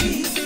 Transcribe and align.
energy. 0.00 0.37